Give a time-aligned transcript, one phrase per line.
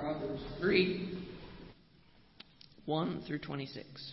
[0.00, 1.26] Proverbs 3
[2.86, 4.12] 1 through 26.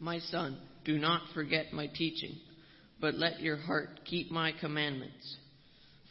[0.00, 2.34] My son, do not forget my teaching,
[3.00, 5.36] but let your heart keep my commandments.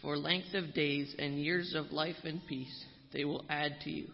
[0.01, 4.07] For length of days and years of life and peace they will add to you.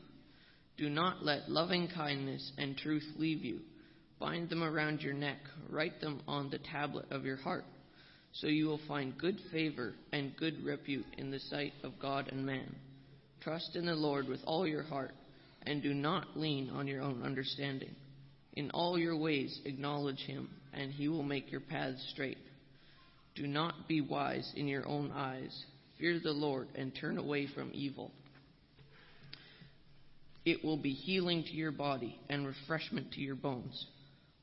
[0.78, 3.60] Do not let loving kindness and truth leave you.
[4.20, 5.38] Bind them around your neck,
[5.70, 7.66] write them on the tablet of your heart,
[8.34, 12.44] so you will find good favor and good repute in the sight of God and
[12.44, 12.76] man.
[13.48, 15.14] Trust in the Lord with all your heart,
[15.66, 17.96] and do not lean on your own understanding.
[18.58, 22.40] In all your ways acknowledge him, and he will make your paths straight.
[23.36, 25.64] Do not be wise in your own eyes.
[25.98, 28.12] Fear the Lord and turn away from evil.
[30.44, 33.86] It will be healing to your body and refreshment to your bones.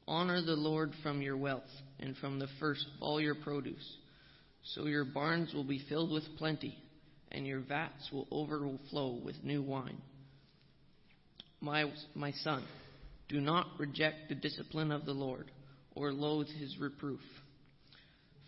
[0.09, 1.62] Honor the Lord from your wealth
[2.00, 3.96] and from the first of all your produce.
[4.62, 6.78] So your barns will be filled with plenty,
[7.34, 10.01] and your vats will overflow with new wine.
[11.60, 12.65] My, my son,
[13.29, 15.51] do not reject the discipline of the Lord,
[15.95, 17.21] or loathe his reproof.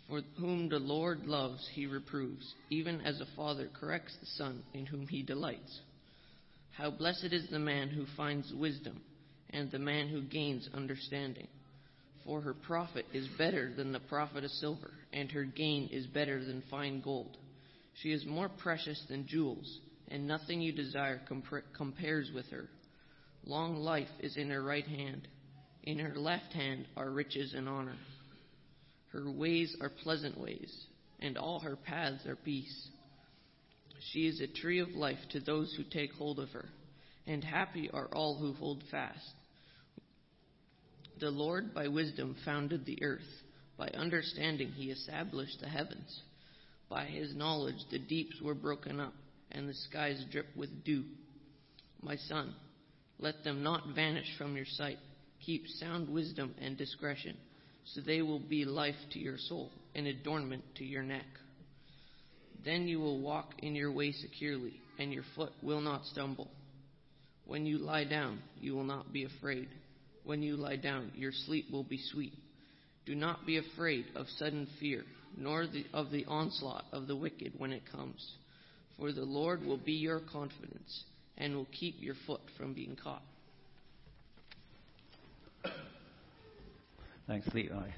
[0.09, 4.87] For whom the Lord loves, he reproves, even as a father corrects the son in
[4.87, 5.81] whom he delights.
[6.77, 9.00] How blessed is the man who finds wisdom,
[9.50, 11.48] and the man who gains understanding.
[12.25, 16.45] For her profit is better than the profit of silver, and her gain is better
[16.45, 17.37] than fine gold.
[18.02, 21.20] She is more precious than jewels, and nothing you desire
[21.75, 22.69] compares with her.
[23.44, 25.27] Long life is in her right hand.
[25.84, 27.97] In her left hand are riches and honor.
[29.12, 30.72] Her ways are pleasant ways,
[31.20, 32.88] and all her paths are peace.
[34.12, 36.69] She is a tree of life to those who take hold of her,
[37.27, 39.33] and happy are all who hold fast.
[41.19, 43.22] The Lord by wisdom founded the earth,
[43.78, 46.20] by understanding he established the heavens.
[46.89, 49.15] By his knowledge the deeps were broken up,
[49.51, 51.05] and the skies drip with dew.
[52.03, 52.55] My son,
[53.19, 54.98] let them not vanish from your sight.
[55.45, 57.37] Keep sound wisdom and discretion,
[57.84, 61.27] so they will be life to your soul and adornment to your neck.
[62.65, 66.50] Then you will walk in your way securely, and your foot will not stumble.
[67.47, 69.69] When you lie down, you will not be afraid.
[70.25, 72.33] When you lie down, your sleep will be sweet.
[73.06, 75.05] Do not be afraid of sudden fear,
[75.37, 78.32] nor the, of the onslaught of the wicked when it comes.
[78.98, 81.04] For the Lord will be your confidence
[81.37, 83.22] and will keep your foot from being caught.
[87.26, 87.88] Thanks, Levi.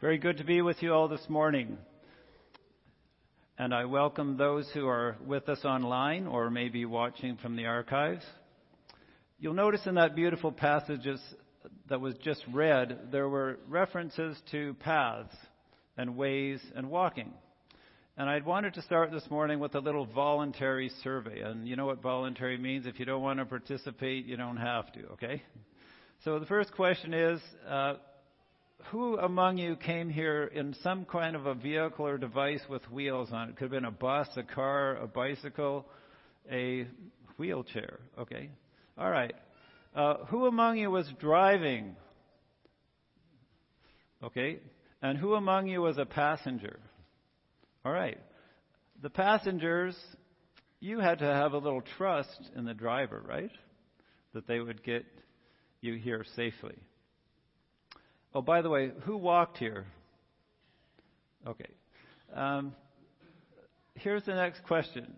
[0.00, 1.78] Very good to be with you all this morning.
[3.58, 8.24] And I welcome those who are with us online or maybe watching from the archives.
[9.38, 11.06] You'll notice in that beautiful passage
[11.92, 15.36] that was just read, there were references to paths
[15.98, 17.30] and ways and walking.
[18.16, 21.40] And I wanted to start this morning with a little voluntary survey.
[21.40, 22.86] And you know what voluntary means?
[22.86, 25.42] If you don't want to participate, you don't have to, okay?
[26.24, 27.96] So the first question is uh,
[28.84, 33.28] Who among you came here in some kind of a vehicle or device with wheels
[33.32, 33.56] on it?
[33.56, 35.84] Could have been a bus, a car, a bicycle,
[36.50, 36.86] a
[37.36, 38.48] wheelchair, okay?
[38.96, 39.34] All right.
[39.94, 41.96] Uh, who among you was driving?
[44.22, 44.60] Okay.
[45.02, 46.78] And who among you was a passenger?
[47.84, 48.18] All right.
[49.02, 49.96] The passengers,
[50.80, 53.50] you had to have a little trust in the driver, right?
[54.32, 55.04] That they would get
[55.80, 56.76] you here safely.
[58.34, 59.84] Oh, by the way, who walked here?
[61.46, 61.68] Okay.
[62.32, 62.74] Um,
[63.94, 65.12] here's the next question.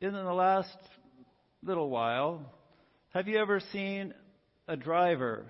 [0.00, 0.76] In the last
[1.64, 2.52] little while,
[3.16, 4.12] have you ever seen
[4.68, 5.46] a driver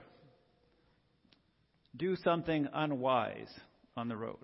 [1.97, 3.49] do something unwise
[3.97, 4.37] on the road?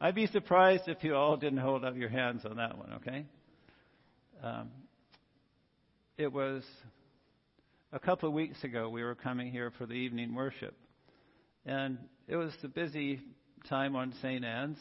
[0.00, 3.26] I'd be surprised if you all didn't hold up your hands on that one, okay?
[4.42, 4.70] Um,
[6.16, 6.62] it was
[7.92, 10.78] a couple of weeks ago we were coming here for the evening worship.
[11.66, 13.20] And it was a busy
[13.68, 14.46] time on St.
[14.46, 14.78] Anne's.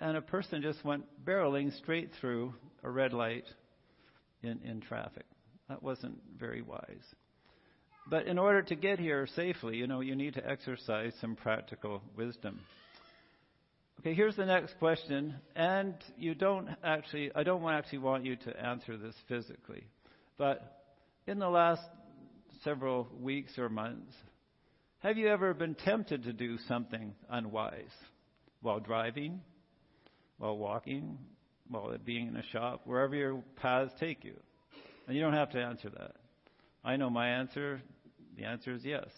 [0.00, 3.44] And a person just went barreling straight through a red light
[4.44, 5.24] in, in traffic.
[5.68, 7.14] That wasn't very wise.
[8.08, 12.02] But in order to get here safely, you know, you need to exercise some practical
[12.16, 12.60] wisdom.
[14.00, 18.60] Okay, here's the next question, and you don't actually, I don't actually want you to
[18.60, 19.84] answer this physically,
[20.36, 20.82] but
[21.26, 21.82] in the last
[22.64, 24.12] several weeks or months,
[24.98, 27.92] have you ever been tempted to do something unwise
[28.60, 29.40] while driving,
[30.36, 31.18] while walking,
[31.68, 34.34] while being in a shop, wherever your paths take you?
[35.06, 36.12] And you don't have to answer that.
[36.84, 37.80] I know my answer.
[38.36, 39.08] The answer is yes.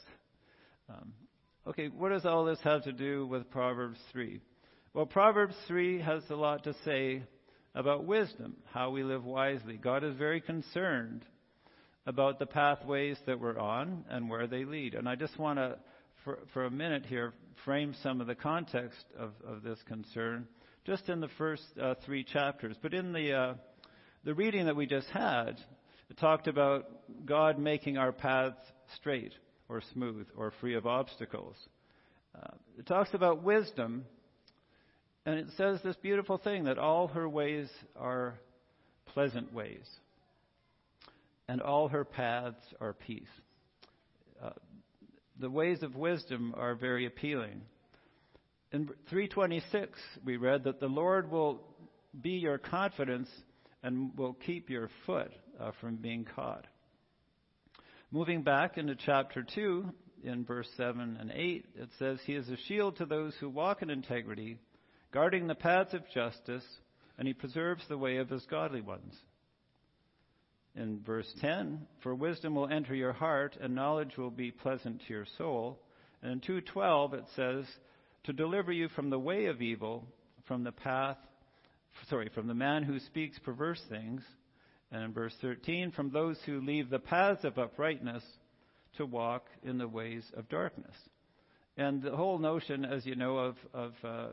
[0.88, 1.12] Um,
[1.69, 4.40] Okay, what does all this have to do with Proverbs 3?
[4.94, 7.25] Well, Proverbs 3 has a lot to say
[7.75, 9.76] about wisdom, how we live wisely.
[9.76, 11.25] God is very concerned
[12.06, 14.94] about the pathways that we're on and where they lead.
[14.94, 15.76] And I just want to,
[16.22, 17.32] for, for a minute here,
[17.64, 20.46] frame some of the context of, of this concern
[20.87, 22.77] just in the first uh, three chapters.
[22.81, 23.55] But in the, uh,
[24.25, 25.56] the reading that we just had,
[26.09, 26.87] it talked about
[27.27, 28.56] God making our paths
[28.94, 29.33] straight
[29.69, 31.56] or smooth or free of obstacles.
[32.35, 34.05] Uh, it talks about wisdom,
[35.25, 38.38] and it says this beautiful thing that all her ways are
[39.06, 39.85] pleasant ways
[41.49, 43.23] and all her paths are peace.
[44.43, 44.50] Uh,
[45.41, 47.62] the ways of wisdom are very appealing.
[48.72, 51.62] In 326, we read that the Lord will
[52.20, 53.28] be your confidence
[53.82, 56.66] and will keep your foot uh, from being caught.
[58.10, 59.92] Moving back into chapter 2,
[60.24, 63.82] in verse 7 and 8, it says, He is a shield to those who walk
[63.82, 64.58] in integrity,
[65.12, 66.64] guarding the paths of justice,
[67.18, 69.14] and He preserves the way of His godly ones
[70.76, 75.12] in verse 10 for wisdom will enter your heart and knowledge will be pleasant to
[75.12, 75.80] your soul
[76.22, 77.64] and in 2:12 it says
[78.26, 80.05] to deliver you from the way of evil
[80.46, 81.17] from the path
[82.08, 84.23] sorry from the man who speaks perverse things
[84.93, 88.23] and in verse 13 from those who leave the paths of uprightness
[88.96, 90.94] to walk in the ways of darkness
[91.76, 94.26] and the whole notion as you know of of uh,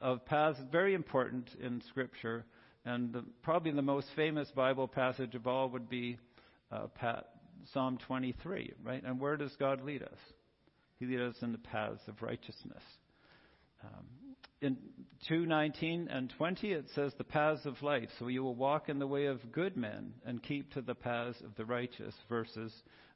[0.00, 2.44] of paths is very important in scripture
[2.84, 6.18] and the, probably the most famous Bible passage of all would be
[6.70, 6.86] uh,
[7.72, 9.02] Psalm 23, right?
[9.04, 10.18] And where does God lead us?
[10.98, 12.82] He leads us in the paths of righteousness.
[13.84, 14.06] Um,
[14.60, 14.76] in
[15.28, 18.08] 2:19 and 20 it says the paths of life.
[18.18, 21.40] So you will walk in the way of good men and keep to the paths
[21.42, 22.72] of the righteous versus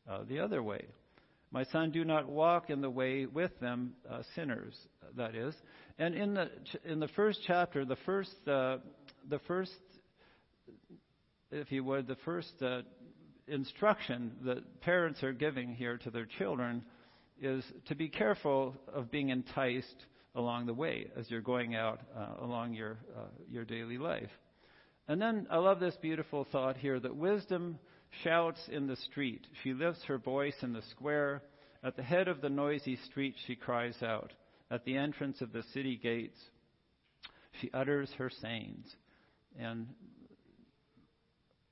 [0.09, 0.85] uh, the other way.
[1.51, 4.75] My son do not walk in the way with them uh, sinners
[5.17, 5.55] that is.
[5.99, 6.51] And in the
[6.85, 8.79] in the first chapter the first uh,
[9.29, 9.73] the first,
[11.51, 12.83] if you would, the first uh,
[13.47, 16.83] instruction that parents are giving here to their children
[17.41, 20.07] is to be careful of being enticed
[20.39, 24.31] along the way as you're going out uh, along your uh, your daily life.
[25.09, 27.79] And then I love this beautiful thought here that wisdom
[28.23, 29.47] shouts in the street.
[29.63, 31.43] She lifts her voice in the square.
[31.83, 34.33] At the head of the noisy street she cries out.
[34.71, 36.39] At the entrance of the city gates
[37.61, 38.87] she utters her sayings.
[39.59, 39.89] And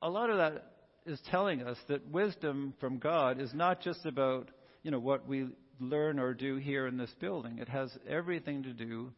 [0.03, 0.73] a lot of that
[1.07, 4.51] is telling us that wisdom from God is not just about,
[4.83, 5.47] you know, what we
[5.81, 7.59] learn or do here in this building.
[7.59, 9.13] It has everything to do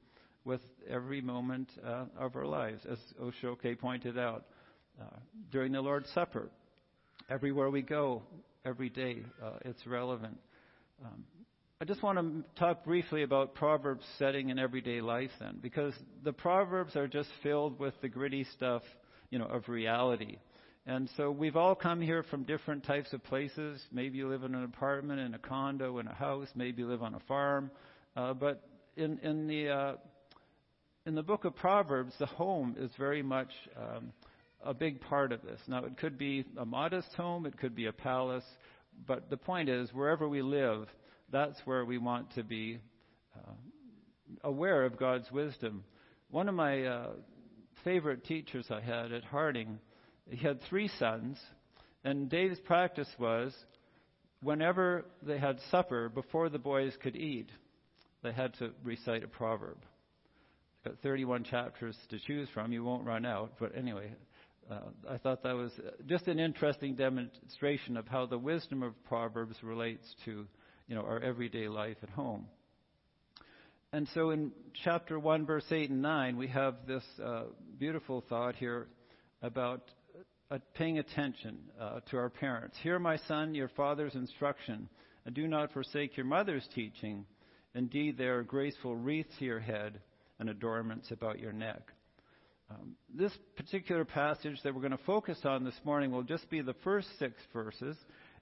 [0.44, 4.46] with every moment uh, of our lives, as Oshoke pointed out
[5.00, 5.05] uh,
[5.50, 6.49] during the Lord's Supper.
[7.28, 8.22] Everywhere we go,
[8.64, 10.38] every day, uh, it's relevant.
[11.05, 11.25] Um,
[11.81, 15.94] I just want to talk briefly about Proverbs setting in everyday life then, because
[16.25, 18.82] the Proverbs are just filled with the gritty stuff,
[19.31, 20.38] you know, of reality.
[20.88, 23.79] And so we've all come here from different types of places.
[23.93, 26.49] Maybe you live in an apartment, in a condo, in a house.
[26.55, 27.70] Maybe you live on a farm.
[28.17, 29.93] Uh, but in, in the uh,
[31.05, 34.14] in the book of Proverbs, the home is very much um,
[34.64, 35.61] a big part of this.
[35.69, 38.44] Now, it could be a modest home, it could be a palace,
[39.06, 40.88] but the point is, wherever we live,
[41.31, 42.81] that's where we want to be
[43.37, 43.52] uh,
[44.43, 45.85] aware of God's wisdom.
[46.31, 47.09] One of my uh,
[47.85, 49.78] favorite teachers I had at Harding,
[50.30, 51.38] he had three sons,
[52.04, 53.54] and Dave's practice was
[54.42, 57.50] whenever they had supper, before the boys could eat,
[58.23, 59.78] they had to recite a proverb.
[60.85, 62.73] Got 31 chapters to choose from.
[62.73, 63.52] You won't run out.
[63.58, 64.12] But anyway,
[64.70, 64.80] uh,
[65.11, 65.73] I thought that was
[66.06, 70.47] just an interesting demonstration of how the wisdom of Proverbs relates to
[70.87, 72.47] you know, our everyday life at home.
[73.92, 74.52] And so in
[74.85, 77.44] chapter 1, verse 8 and 9, we have this uh,
[77.78, 78.87] beautiful thought here
[79.42, 79.82] about
[80.75, 82.76] paying attention uh, to our parents.
[82.83, 84.88] Hear, my son, your father's instruction,
[85.26, 87.26] and do not forsake your mother's teaching.
[87.75, 90.00] Indeed, they are graceful wreaths to your head
[90.38, 91.93] and adornments about your neck.
[92.71, 96.61] Um, this particular passage that we're going to focus on this morning will just be
[96.61, 97.97] the first six verses,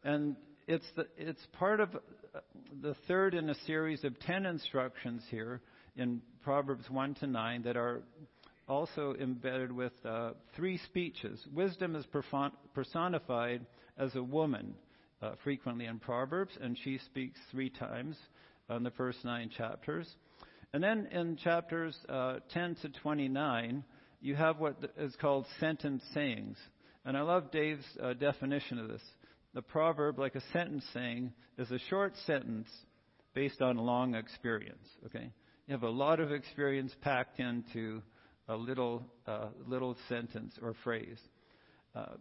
[0.05, 0.37] and
[0.67, 1.91] it's, the, it's part of
[2.83, 5.61] the third in a series of ten instructions here
[5.97, 8.03] in Proverbs 1 to 9 that are
[8.68, 11.40] also embedded with uh, three speeches.
[11.52, 12.04] Wisdom is
[12.75, 13.64] personified
[13.99, 14.75] as a woman
[15.23, 18.16] uh, frequently in Proverbs, and she speaks three times
[18.68, 20.08] in the first nine chapters.
[20.73, 23.85] And then in chapters uh, 10 to 29,
[24.20, 26.56] you have what is called sentence sayings.
[27.04, 29.02] And I love Dave's uh, definition of this.
[29.54, 32.68] The proverb, like a sentence saying, is a short sentence,
[33.32, 34.87] based on long experience.
[35.06, 35.30] Okay,
[35.66, 38.02] you have a lot of experience packed into
[38.49, 41.19] a little uh, little sentence or phrase.
[41.95, 42.17] Uh,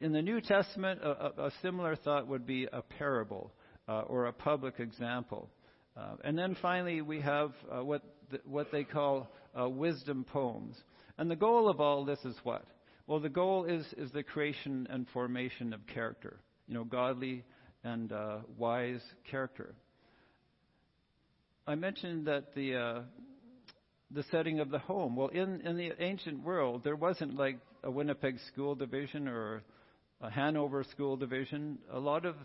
[0.00, 3.52] in the New Testament, a, a, similar thought would be a parable
[3.86, 5.50] uh, or a public example.
[5.96, 10.76] Uh, and then finally, we have uh, what the, what they call uh, wisdom poems.
[11.18, 12.64] And the goal of all this is what?
[13.06, 16.40] Well, the goal is is the creation and formation of character.
[16.66, 17.44] You know, godly
[17.84, 18.12] and
[18.56, 19.74] wise character.
[21.66, 23.04] I mentioned that the
[24.10, 25.16] the setting of the home.
[25.16, 29.62] Well, in in the ancient world, there wasn't like a Winnipeg school division or
[30.20, 31.78] a Hanover school division.
[31.92, 32.36] A lot of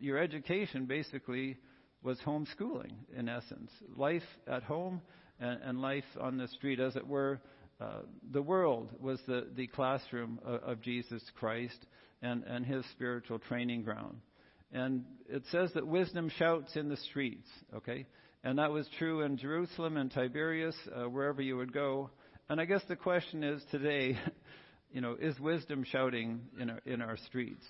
[0.00, 1.56] your education basically
[2.02, 5.00] was homeschooling, in essence, life at home
[5.40, 7.40] and, and life on the street, as it were.
[7.80, 8.00] Uh,
[8.32, 11.86] the world was the, the classroom of, of Jesus Christ
[12.22, 14.18] and, and his spiritual training ground.
[14.72, 18.06] And it says that wisdom shouts in the streets, okay?
[18.46, 22.10] And that was true in Jerusalem and Tiberias, uh, wherever you would go.
[22.48, 24.16] And I guess the question is today,
[24.92, 27.64] you know, is wisdom shouting in our, in our streets?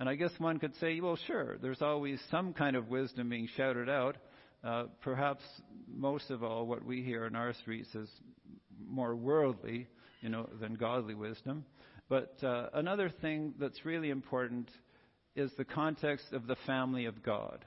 [0.00, 3.48] And I guess one could say, well, sure, there's always some kind of wisdom being
[3.56, 4.16] shouted out.
[4.64, 5.44] Uh, perhaps
[5.86, 8.08] most of all, what we hear in our streets is
[8.84, 9.86] more worldly,
[10.22, 11.64] you know, than godly wisdom.
[12.08, 14.70] But uh, another thing that's really important
[15.36, 17.64] is the context of the family of God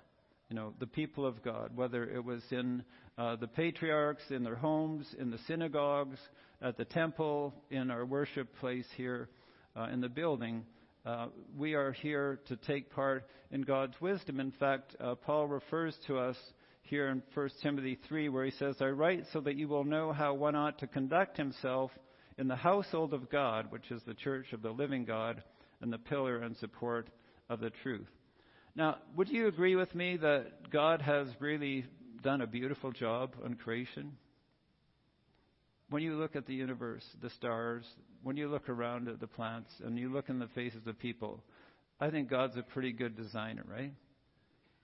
[0.50, 2.84] you know, the people of God, whether it was in
[3.18, 6.18] uh, the patriarchs, in their homes, in the synagogues,
[6.62, 9.30] at the temple, in our worship place here
[9.76, 10.66] uh, in the building.
[11.06, 11.28] Uh,
[11.58, 14.40] we are here to take part in God's wisdom.
[14.40, 16.36] In fact, uh, Paul refers to us
[16.82, 20.12] here in 1 Timothy 3, where he says, I write so that you will know
[20.12, 21.92] how one ought to conduct himself
[22.40, 25.44] in the household of God, which is the church of the living God
[25.82, 27.10] and the pillar and support
[27.50, 28.08] of the truth.
[28.80, 31.84] Now, would you agree with me that God has really
[32.24, 34.14] done a beautiful job on creation?
[35.90, 37.84] When you look at the universe, the stars,
[38.24, 41.44] when you look around at the plants, and you look in the faces of people,
[42.00, 43.92] I think God's a pretty good designer, right?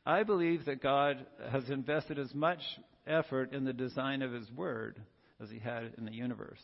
[0.06, 2.60] I believe that God has invested as much
[3.08, 5.00] effort in the design of His Word
[5.42, 6.60] as He had in the universe.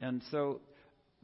[0.00, 0.62] And so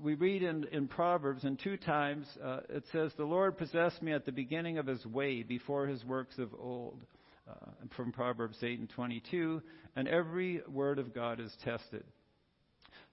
[0.02, 4.12] we read in, in Proverbs, and two times uh, it says, The Lord possessed me
[4.12, 7.00] at the beginning of his way before his works of old.
[7.49, 7.54] Uh,
[7.97, 9.61] from Proverbs 8 and 22,
[9.97, 12.04] and every word of God is tested.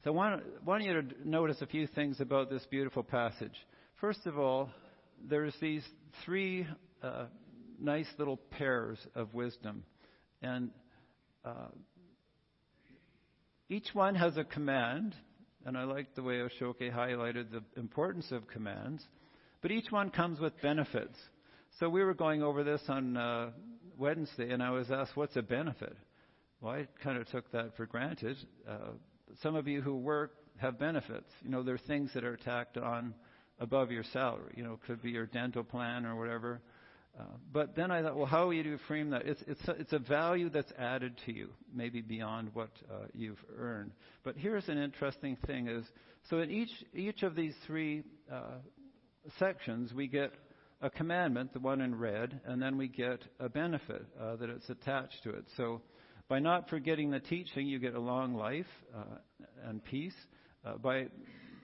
[0.03, 3.55] So I want, want you to notice a few things about this beautiful passage.
[3.99, 4.69] First of all,
[5.27, 5.83] there's these
[6.23, 6.67] three
[7.01, 7.25] uh,
[7.79, 9.83] nice little pairs of wisdom,
[10.43, 10.69] and
[11.43, 11.69] uh,
[13.69, 15.15] each one has a command,
[15.67, 19.03] and I like the way Ashoke highlighted the importance of commands.
[19.61, 21.17] But each one comes with benefits.
[21.77, 23.49] So we were going over this on uh,
[23.97, 25.95] Wednesday, and I was asked, "What's a benefit?"
[26.61, 28.37] Well, I kind of took that for granted.
[28.67, 28.91] Uh,
[29.43, 31.29] some of you who work have benefits.
[31.43, 33.13] You know, there are things that are tacked on
[33.59, 34.53] above your salary.
[34.55, 36.61] You know, it could be your dental plan or whatever.
[37.19, 39.25] Uh, but then I thought, well, how do you frame that?
[39.25, 43.43] It's, it's, a, it's a value that's added to you, maybe beyond what uh, you've
[43.57, 43.91] earned.
[44.23, 45.85] But here's an interesting thing: is
[46.29, 48.59] so in each each of these three uh,
[49.39, 50.31] sections, we get
[50.81, 54.69] a commandment, the one in red, and then we get a benefit uh, that it's
[54.69, 55.45] attached to it.
[55.55, 55.81] So
[56.29, 59.17] by not forgetting the teaching, you get a long life uh,
[59.67, 60.13] and peace.
[60.83, 61.07] by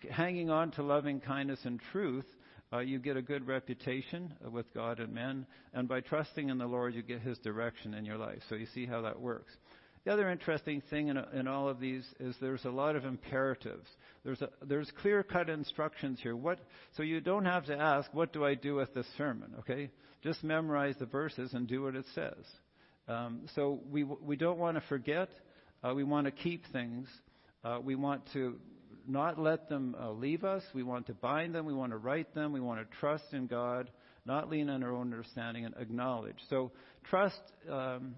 [0.10, 2.26] hanging on to loving kindness and truth,
[2.74, 6.66] uh, you get a good reputation with God and men, and by trusting in the
[6.66, 8.40] Lord, you get His direction in your life.
[8.50, 9.54] So you see how that works.
[10.06, 13.88] The other interesting thing in, in all of these is there's a lot of imperatives.
[14.26, 16.36] There's there's clear-cut instructions here.
[16.36, 16.60] What
[16.98, 19.54] so you don't have to ask, what do I do with this sermon?
[19.60, 22.44] Okay, just memorize the verses and do what it says.
[23.08, 25.30] Um, so we we don't want to forget.
[25.84, 27.08] Uh, we want to keep things.
[27.64, 28.58] Uh, we want to
[29.08, 30.64] not let them uh, leave us.
[30.74, 31.66] We want to bind them.
[31.66, 32.54] We want to write them.
[32.54, 33.90] We want to trust in God,
[34.26, 36.38] not lean on our own understanding and acknowledge.
[36.50, 36.72] So
[37.10, 38.16] trust um,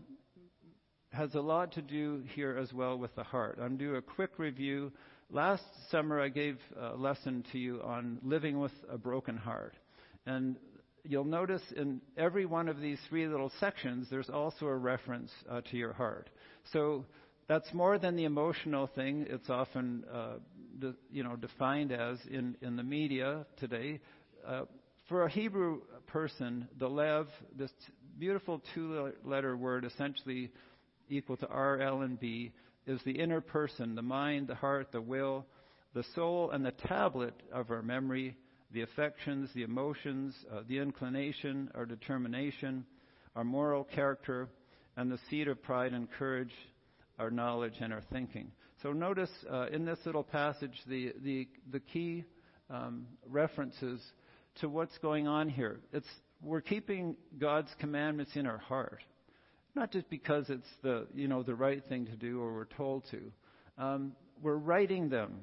[1.12, 3.58] has a lot to do here as well with the heart.
[3.62, 4.92] I'm do a quick review.
[5.32, 9.74] Last summer, I gave a lesson to you on living with a broken heart.
[10.28, 10.56] And
[11.04, 15.62] you'll notice in every one of these three little sections, there's also a reference uh,
[15.72, 16.30] to your heart.
[16.74, 17.06] So
[17.48, 19.26] that's more than the emotional thing.
[19.30, 20.34] It's often, uh,
[20.80, 24.00] de, you know, defined as in, in the media today.
[24.48, 24.64] Uh,
[25.10, 27.28] for a Hebrew person, the lev,
[27.58, 27.72] this
[28.18, 30.52] beautiful two-letter word, essentially
[31.10, 32.52] equal to R, L, and B,
[32.88, 35.46] is the inner person, the mind, the heart, the will,
[35.94, 38.36] the soul, and the tablet of our memory,
[38.72, 42.86] the affections, the emotions, uh, the inclination, our determination,
[43.36, 44.50] our moral character,
[44.98, 46.54] and the seed of pride and courage,
[47.20, 48.52] our knowledge and our thinking.
[48.86, 52.24] So notice uh, in this little passage the, the, the key
[52.70, 54.00] um, references
[54.62, 55.80] to what's going on here.
[55.92, 56.06] It's,
[56.40, 59.02] we're keeping God's commandments in our heart,
[59.74, 63.06] not just because it's the, you know, the right thing to do or we're told
[63.10, 63.32] to.
[63.80, 64.12] Um,
[64.44, 65.38] we're writing them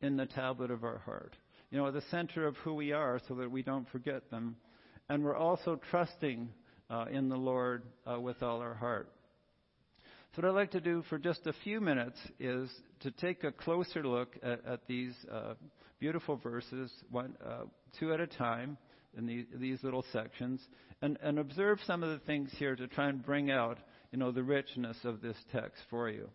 [0.00, 1.34] in the tablet of our heart,
[1.72, 4.54] you know, at the center of who we are so that we don't forget them.
[5.08, 6.50] And we're also trusting
[6.88, 9.10] uh, in the Lord uh, with all our heart.
[10.36, 12.68] So, what I'd like to do for just a few minutes is
[13.00, 15.54] to take a closer look at, at these uh,
[15.98, 17.62] beautiful verses, one, uh,
[17.98, 18.76] two at a time,
[19.16, 20.60] in the, these little sections,
[21.00, 23.78] and, and observe some of the things here to try and bring out,
[24.12, 26.28] you know, the richness of this text for you.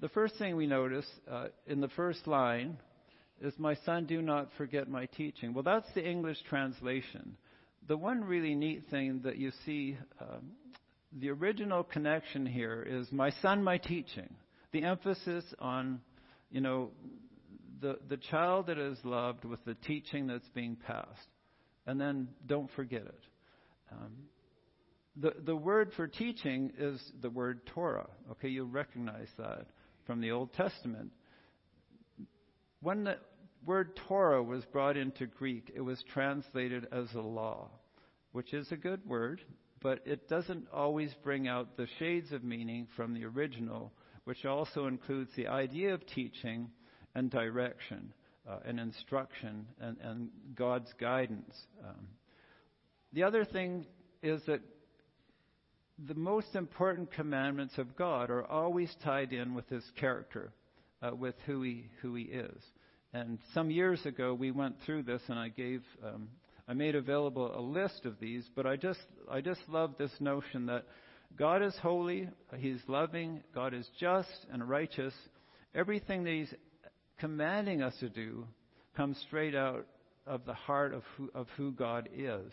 [0.00, 2.76] The first thing we notice uh, in the first line
[3.40, 7.36] is, "My son, do not forget my teaching." Well, that's the English translation.
[7.86, 10.50] The one really neat thing that you see um,
[11.20, 14.28] the original connection here is my son, my teaching.
[14.72, 16.00] The emphasis on,
[16.50, 16.90] you know,
[17.80, 21.28] the, the child that is loved with the teaching that's being passed.
[21.86, 23.20] And then don't forget it.
[23.92, 24.12] Um,
[25.16, 28.08] the, the word for teaching is the word Torah.
[28.32, 29.66] Okay, you recognize that
[30.06, 31.12] from the Old Testament.
[32.80, 33.16] When the
[33.64, 37.70] word Torah was brought into Greek, it was translated as a law,
[38.32, 39.40] which is a good word
[39.86, 43.92] but it doesn't always bring out the shades of meaning from the original,
[44.24, 46.68] which also includes the idea of teaching
[47.14, 48.12] and direction
[48.50, 51.54] uh, and instruction and, and, God's guidance.
[51.88, 52.08] Um,
[53.12, 53.86] the other thing
[54.24, 54.60] is that
[56.04, 60.52] the most important commandments of God are always tied in with His character,
[61.00, 62.60] uh, with who He who He is.
[63.12, 66.26] And some years ago, we went through this, and I gave um,
[66.68, 70.66] I made available a list of these, but I just I just love this notion
[70.66, 70.84] that
[71.36, 75.14] God is holy, He's loving, God is just and righteous.
[75.74, 76.54] Everything that He's
[77.18, 78.46] commanding us to do
[78.96, 79.86] comes straight out
[80.26, 82.52] of the heart of who, of who God is.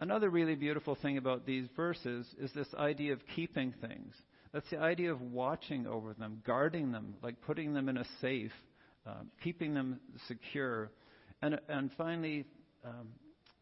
[0.00, 4.14] Another really beautiful thing about these verses is this idea of keeping things.
[4.52, 8.52] That's the idea of watching over them, guarding them, like putting them in a safe,
[9.06, 10.90] um, keeping them secure.
[11.42, 12.46] And, and finally,
[12.84, 13.08] um,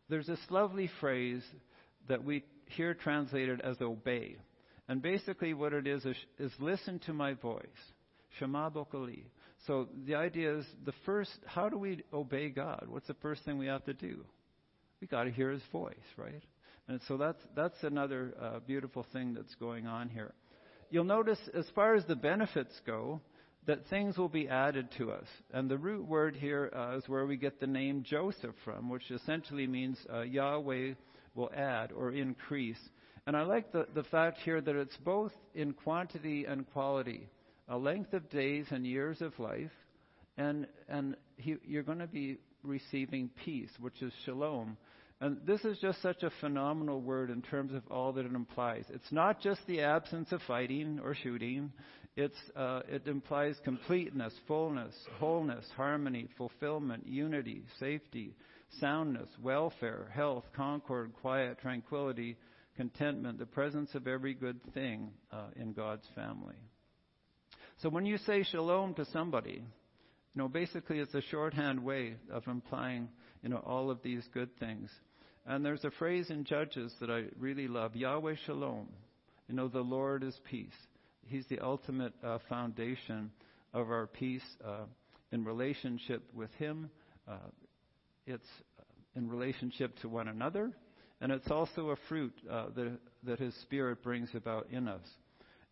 [0.08, 1.42] there's this lovely phrase
[2.08, 4.36] that we hear translated as obey.
[4.88, 7.66] And basically, what it is is, is listen to my voice.
[8.38, 9.24] Shema Bokali.
[9.66, 12.86] So the idea is the first, how do we obey God?
[12.88, 14.24] What's the first thing we have to do?
[15.00, 16.42] We got to hear His voice, right?
[16.88, 20.32] And so that's that's another uh, beautiful thing that's going on here.
[20.90, 23.20] You'll notice, as far as the benefits go,
[23.66, 25.26] that things will be added to us.
[25.52, 29.10] And the root word here uh, is where we get the name Joseph from, which
[29.10, 30.94] essentially means uh, Yahweh
[31.34, 32.78] will add or increase.
[33.26, 37.28] And I like the, the fact here that it's both in quantity and quality
[37.68, 39.72] a length of days and years of life,
[40.38, 44.76] and, and he, you're going to be receiving peace, which is shalom.
[45.20, 48.84] And this is just such a phenomenal word in terms of all that it implies.
[48.90, 51.72] It's not just the absence of fighting or shooting.
[52.18, 58.34] Uh, it implies completeness, fullness, wholeness, harmony, fulfillment, unity, safety,
[58.80, 62.36] soundness, welfare, health, concord, quiet, tranquility,
[62.74, 66.56] contentment, the presence of every good thing uh, in God's family.
[67.82, 72.46] So when you say shalom to somebody, you know, basically it's a shorthand way of
[72.46, 73.08] implying,
[73.42, 74.90] you know, all of these good things.
[75.46, 78.88] And there's a phrase in Judges that I really love Yahweh Shalom.
[79.48, 80.68] You know, the Lord is peace.
[81.28, 83.30] He's the ultimate uh, foundation
[83.74, 84.84] of our peace uh,
[85.32, 86.90] in relationship with Him.
[87.28, 87.36] Uh,
[88.26, 88.46] it's
[88.78, 88.82] uh,
[89.16, 90.72] in relationship to one another,
[91.20, 95.06] and it's also a fruit uh, that, that His Spirit brings about in us.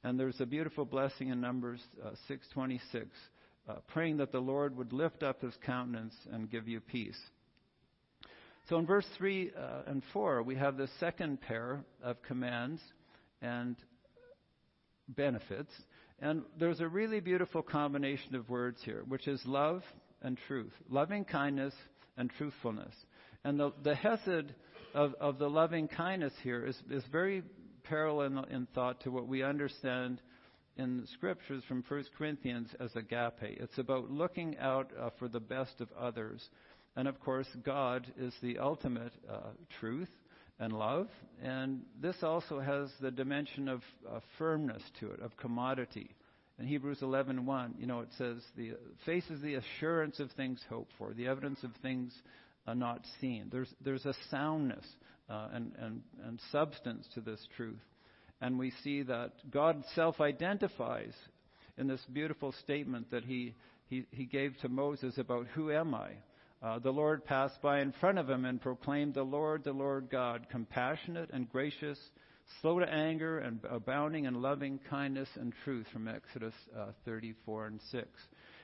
[0.02, 3.06] And there's a beautiful blessing in Numbers uh, 6:26,
[3.88, 7.18] praying that the Lord would lift up His countenance and give you peace.
[8.68, 12.80] So in verse 3 uh, and 4, we have the second pair of commands
[13.42, 13.76] and
[15.08, 15.72] benefits.
[16.20, 19.82] And there's a really beautiful combination of words here, which is love
[20.22, 21.74] and truth, loving kindness
[22.16, 22.94] and truthfulness.
[23.44, 24.54] And the, the hesed
[24.94, 27.42] of, of the loving kindness here is, is very
[27.82, 30.20] parallel in, in thought to what we understand
[30.76, 33.58] in the scriptures from 1 Corinthians as agape.
[33.60, 36.48] It's about looking out uh, for the best of others
[36.96, 40.10] and of course, God is the ultimate uh, truth
[40.58, 41.08] and love.
[41.42, 46.10] And this also has the dimension of uh, firmness to it, of commodity.
[46.58, 50.92] In Hebrews 11:1, you know, it says the faith is the assurance of things hoped
[50.98, 52.14] for, the evidence of things
[52.66, 53.48] uh, not seen.
[53.50, 54.86] There's there's a soundness
[55.28, 57.82] uh, and, and and substance to this truth.
[58.40, 61.14] And we see that God self identifies
[61.76, 63.54] in this beautiful statement that he,
[63.86, 66.10] he, he gave to Moses about who am I?
[66.64, 70.08] Uh, the Lord passed by in front of him and proclaimed, The Lord, the Lord
[70.10, 71.98] God, compassionate and gracious,
[72.62, 77.80] slow to anger, and abounding in loving kindness and truth, from Exodus uh, 34 and
[77.90, 78.08] 6.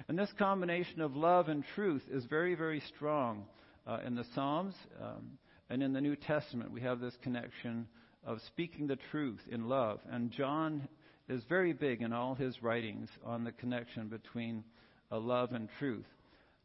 [0.08, 3.44] And this combination of love and truth is very, very strong
[3.86, 5.32] uh, in the Psalms um,
[5.68, 6.72] and in the New Testament.
[6.72, 7.86] We have this connection
[8.24, 10.00] of speaking the truth in love.
[10.10, 10.88] And John
[11.28, 14.64] is very big in all his writings on the connection between
[15.12, 16.06] uh, love and truth.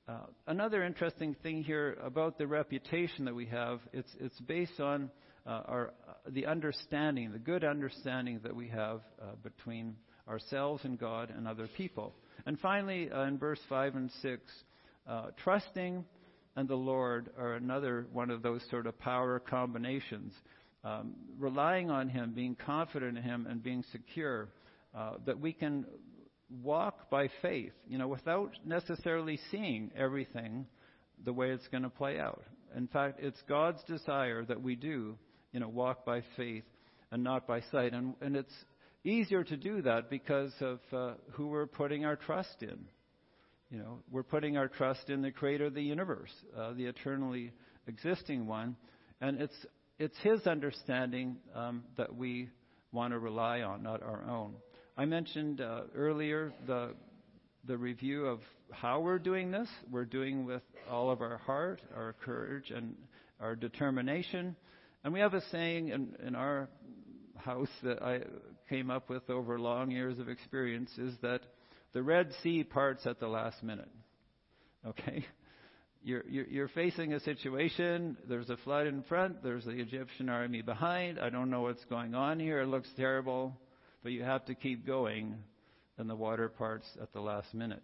[0.08, 5.10] Uh, another interesting thing here about the reputation that we have, it's, it's based on
[5.48, 9.96] uh, our, uh, the understanding, the good understanding that we have uh, between
[10.28, 12.14] ourselves and God and other people.
[12.46, 14.44] And finally, uh, in verse 5 and 6,
[15.08, 16.06] uh, trusting
[16.56, 20.34] and the Lord are another one of those sort of power combinations.
[20.84, 24.50] Um, relying on Him, being confident in Him, and being secure,
[25.26, 25.86] that we can
[26.50, 30.66] walk by faith, you know, without necessarily seeing everything
[31.24, 32.44] the way it's going to play out.
[32.76, 35.18] In fact, it's God's desire that we do,
[35.52, 36.66] you know, walk by faith
[37.12, 37.94] and not by sight.
[37.94, 38.54] And, and it's
[39.04, 42.86] easier to do that because of uh, who we're putting our trust in.
[43.72, 47.52] You know, we're putting our trust in the Creator of the universe, uh, the eternally
[47.88, 48.76] existing one,
[49.22, 49.66] and it's
[49.98, 52.50] it's His understanding um, that we
[52.92, 54.54] want to rely on, not our own.
[54.98, 56.94] I mentioned uh, earlier the
[57.68, 58.40] the review of
[58.72, 59.68] how we're doing this.
[59.92, 62.96] We're doing with all of our heart, our courage, and
[63.40, 64.56] our determination.
[65.04, 66.70] And we have a saying in, in our
[67.36, 68.22] house that I
[68.70, 71.42] came up with over long years of experience is that
[71.94, 73.92] the Red Sea parts at the last minute.
[74.86, 75.26] Okay?
[76.04, 78.16] You're, you're, you're, facing a situation.
[78.30, 79.42] There's a flood in front.
[79.42, 81.20] There's the Egyptian army behind.
[81.20, 82.62] I don't know what's going on here.
[82.62, 83.58] It looks terrible.
[84.06, 85.36] But you have to keep going.
[85.98, 87.82] And the water parts at the last minute.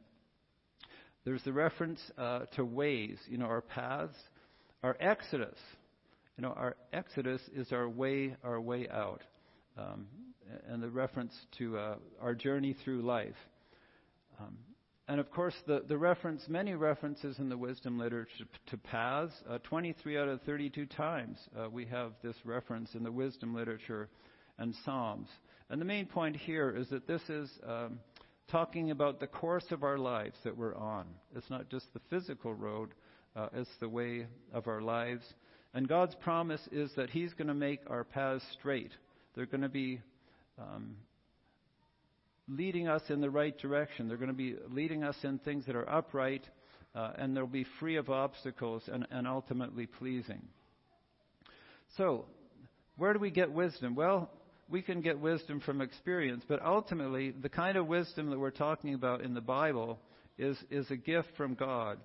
[1.26, 4.18] There's the reference uh, to ways, you know, our paths,
[4.84, 5.58] our exodus.
[6.38, 9.24] You know, our exodus is our way, our way out.
[9.76, 10.06] Um,
[10.68, 13.34] and the reference to uh, our journey through life.
[14.40, 14.58] Um,
[15.08, 19.34] and of course, the, the reference, many references in the wisdom literature to paths.
[19.50, 24.08] Uh, 23 out of 32 times uh, we have this reference in the wisdom literature
[24.62, 25.28] and Psalms.
[25.70, 28.00] And the main point here is that this is um,
[28.50, 31.06] talking about the course of our lives that we're on.
[31.36, 32.90] It's not just the physical road,
[33.36, 35.24] uh, it's the way of our lives.
[35.74, 38.92] And God's promise is that He's going to make our paths straight.
[39.34, 40.02] They're going to be
[40.60, 40.98] um,
[42.50, 44.08] leading us in the right direction.
[44.08, 46.44] They're going to be leading us in things that are upright,
[46.94, 50.42] uh, and they'll be free of obstacles and, and ultimately pleasing.
[51.98, 52.26] So,
[52.98, 53.96] where do we get wisdom?
[53.96, 54.30] Well,
[54.72, 58.94] we can get wisdom from experience, but ultimately, the kind of wisdom that we're talking
[58.94, 60.00] about in the Bible
[60.38, 62.00] is, is a gift from God.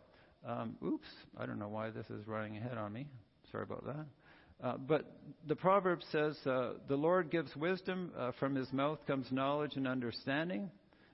[0.44, 1.07] Um, oops,
[1.38, 3.07] I don't know why this is running ahead on me.
[3.52, 4.07] Sorry about that.
[4.62, 9.31] Uh, but the proverb says, uh, The Lord gives wisdom, uh, from his mouth comes
[9.31, 10.68] knowledge and understanding.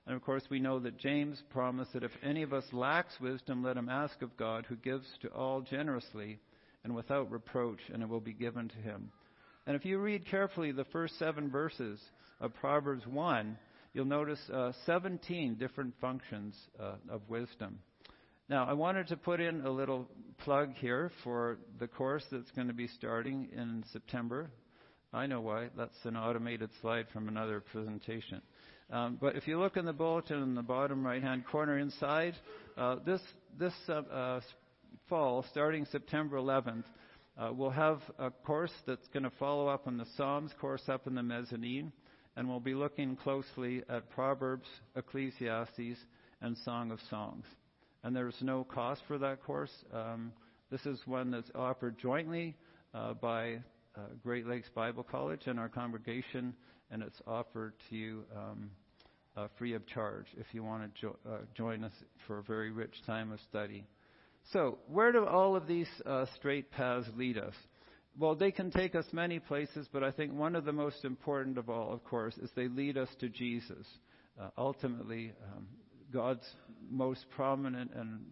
[0.07, 3.63] And of course, we know that James promised that if any of us lacks wisdom,
[3.63, 6.39] let him ask of God, who gives to all generously
[6.83, 9.11] and without reproach, and it will be given to him.
[9.65, 11.99] And if you read carefully the first seven verses
[12.41, 13.57] of Proverbs 1,
[13.93, 17.79] you'll notice uh, 17 different functions uh, of wisdom.
[18.49, 20.07] Now, I wanted to put in a little
[20.39, 24.49] plug here for the course that's going to be starting in September.
[25.13, 25.69] I know why.
[25.77, 28.41] That's an automated slide from another presentation.
[28.91, 32.35] Um, but if you look in the bulletin in the bottom right-hand corner inside,
[32.77, 33.21] uh, this
[33.57, 34.41] this uh, uh,
[35.07, 36.83] fall, starting September 11th,
[37.37, 41.07] uh, we'll have a course that's going to follow up on the Psalms course up
[41.07, 41.91] in the mezzanine,
[42.35, 45.99] and we'll be looking closely at Proverbs, Ecclesiastes,
[46.41, 47.45] and Song of Songs
[48.03, 49.71] and there's no cost for that course.
[49.93, 50.33] Um,
[50.69, 52.55] this is one that's offered jointly
[52.93, 53.55] uh, by
[53.95, 56.53] uh, Great Lakes Bible College and our congregation,
[56.91, 58.69] and it's offered to you um,
[59.37, 61.93] uh, free of charge if you want to jo- uh, join us
[62.27, 63.85] for a very rich time of study.
[64.51, 67.53] So, where do all of these uh, straight paths lead us?
[68.17, 71.57] Well, they can take us many places, but I think one of the most important
[71.57, 73.87] of all, of course, is they lead us to Jesus.
[74.39, 75.67] Uh, ultimately, um,
[76.11, 76.45] God's
[76.91, 78.23] most prominent and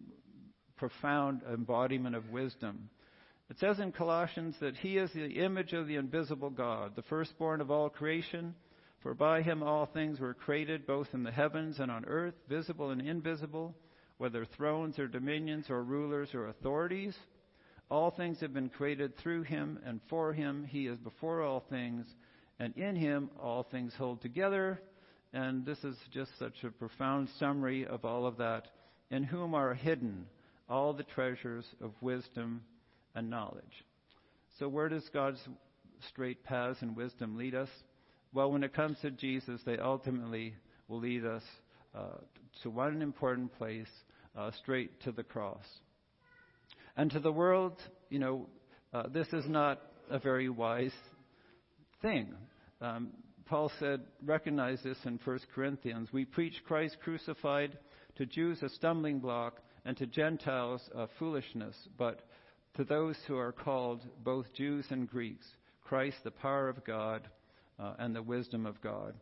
[0.76, 2.90] profound embodiment of wisdom.
[3.50, 7.60] It says in Colossians that he is the image of the invisible God, the firstborn
[7.60, 8.54] of all creation.
[9.02, 12.90] For by him all things were created, both in the heavens and on earth, visible
[12.90, 13.74] and invisible,
[14.22, 17.12] whether thrones or dominions or rulers or authorities.
[17.90, 20.64] All things have been created through him and for him.
[20.64, 22.06] He is before all things,
[22.60, 24.80] And in him all things hold together.
[25.32, 28.68] And this is just such a profound summary of all of that.
[29.10, 30.26] In whom are hidden
[30.68, 32.62] all the treasures of wisdom
[33.16, 33.84] and knowledge.
[34.60, 35.40] So, where does God's
[36.10, 37.70] straight paths and wisdom lead us?
[38.32, 40.54] Well, when it comes to Jesus, they ultimately
[40.86, 41.42] will lead us
[41.94, 42.18] uh,
[42.62, 43.88] to one important place,
[44.36, 45.64] uh, straight to the cross.
[46.96, 48.48] And to the world, you know,
[48.92, 50.92] uh, this is not a very wise
[52.02, 52.34] thing.
[52.80, 53.10] Um,
[53.46, 56.08] Paul said, recognize this in 1 Corinthians.
[56.12, 57.78] We preach Christ crucified,
[58.16, 62.20] to Jews a stumbling block, and to Gentiles a foolishness, but
[62.76, 65.46] to those who are called, both Jews and Greeks,
[65.82, 67.28] Christ the power of God
[67.78, 69.14] uh, and the wisdom of God.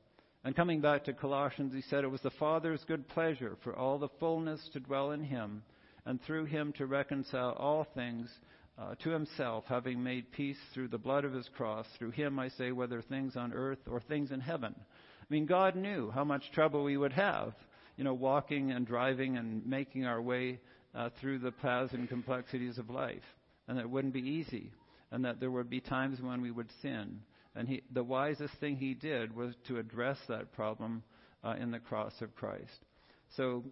[0.43, 3.99] And coming back to Colossians, he said it was the Father's good pleasure for all
[3.99, 5.63] the fullness to dwell in him,
[6.07, 8.31] and through him to reconcile all things
[8.79, 11.87] uh, to himself, having made peace through the blood of his cross.
[11.99, 14.75] Through him, I say, whether things on earth or things in heaven.
[14.79, 17.53] I mean, God knew how much trouble we would have,
[17.99, 20.59] you know, walking and driving and making our way
[20.95, 23.23] uh, through the paths and complexities of life,
[23.69, 24.73] and that it wouldn't be easy,
[25.11, 27.21] and that there would be times when we would sin.
[27.55, 31.03] And he, the wisest thing he did was to address that problem
[31.43, 32.85] uh, in the cross of Christ.
[33.37, 33.65] So,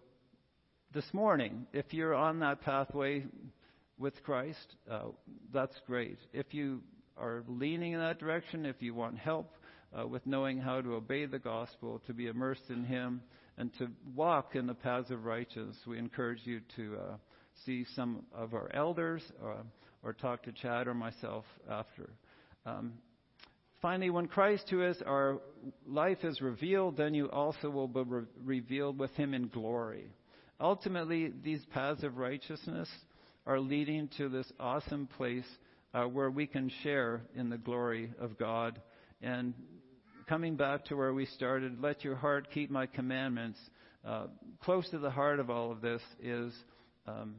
[0.91, 3.23] this morning, if you're on that pathway
[3.99, 5.09] with Christ, uh,
[5.53, 6.17] that's great.
[6.33, 6.81] If you
[7.15, 9.53] are leaning in that direction, if you want help
[9.97, 13.21] uh, with knowing how to obey the gospel, to be immersed in Him,
[13.57, 17.15] and to walk in the paths of righteousness, we encourage you to uh,
[17.65, 19.63] see some of our elders or, uh,
[20.01, 22.09] or, talk to Chad or myself after.
[22.65, 22.93] Um,
[23.81, 25.39] finally, when Christ, who is our
[25.87, 30.07] life, is revealed, then you also will be re- revealed with Him in glory.
[30.59, 32.89] Ultimately, these paths of righteousness
[33.45, 35.47] are leading to this awesome place
[35.93, 38.79] uh, where we can share in the glory of God.
[39.21, 39.53] And
[40.27, 43.59] coming back to where we started, let your heart keep my commandments.
[44.05, 44.27] Uh,
[44.61, 46.53] close to the heart of all of this is
[47.07, 47.35] um,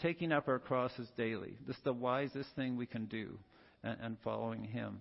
[0.00, 1.56] taking up our crosses daily.
[1.66, 3.38] This is the wisest thing we can do,
[3.84, 5.00] and, and following Him.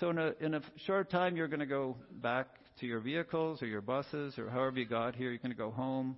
[0.00, 2.46] So, in a, in a short time, you're going to go back
[2.78, 5.30] to your vehicles or your buses or however you got here.
[5.30, 6.16] You're going to go home.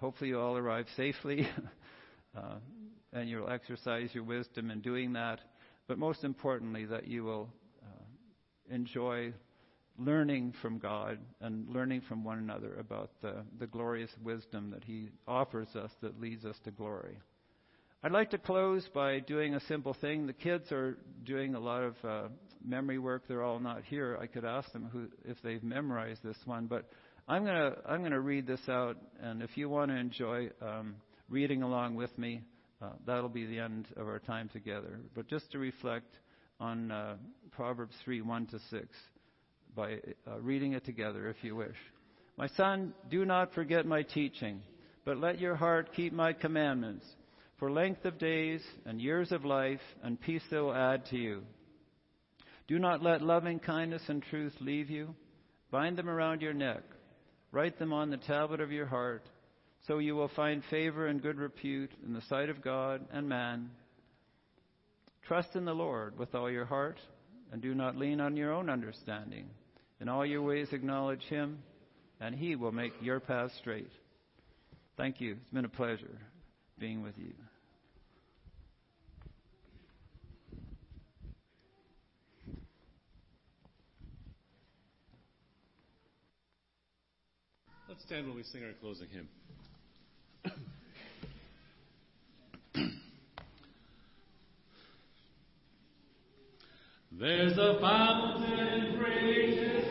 [0.00, 1.48] Hopefully, you all arrive safely.
[2.36, 2.56] Uh,
[3.14, 5.40] and you'll exercise your wisdom in doing that.
[5.88, 7.48] But most importantly, that you will
[7.82, 9.32] uh, enjoy
[9.98, 15.08] learning from God and learning from one another about the, the glorious wisdom that He
[15.26, 17.16] offers us that leads us to glory.
[18.02, 20.26] I'd like to close by doing a simple thing.
[20.26, 22.28] The kids are doing a lot of uh,
[22.64, 23.24] memory work.
[23.28, 24.18] They're all not here.
[24.20, 26.88] I could ask them who, if they've memorized this one, but
[27.28, 30.96] I'm going to I'm to read this out, and if you want to enjoy um,
[31.28, 32.42] reading along with me.
[32.80, 35.00] Uh, that'll be the end of our time together.
[35.14, 36.14] But just to reflect
[36.60, 37.16] on uh,
[37.50, 38.86] Proverbs 3 1 to 6
[39.74, 39.94] by
[40.26, 41.76] uh, reading it together if you wish.
[42.36, 44.60] My son, do not forget my teaching,
[45.04, 47.06] but let your heart keep my commandments.
[47.58, 51.42] For length of days and years of life and peace they will add to you.
[52.68, 55.14] Do not let loving kindness and truth leave you.
[55.70, 56.82] Bind them around your neck.
[57.52, 59.28] Write them on the tablet of your heart
[59.86, 63.70] so you will find favor and good repute in the sight of God and man.
[65.26, 66.98] Trust in the Lord with all your heart,
[67.52, 69.48] and do not lean on your own understanding.
[70.00, 71.58] In all your ways acknowledge Him,
[72.20, 73.90] and He will make your path straight.
[74.96, 75.32] Thank you.
[75.32, 76.18] It's been a pleasure
[76.78, 77.32] being with you.
[87.88, 89.28] Let's stand when we sing our closing hymn.
[97.12, 99.84] There's a fountain great